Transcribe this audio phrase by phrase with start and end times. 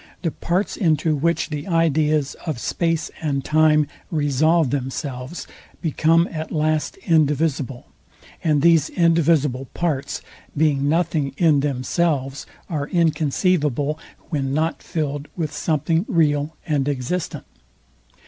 [0.23, 5.45] The parts, into which the ideas of space and time resolve themselves,
[5.79, 7.85] become at last indivisible;
[8.43, 10.23] and these indivisible parts,
[10.57, 13.99] being nothing in themselves, are inconceivable
[14.31, 17.45] when not filled with something real and existent.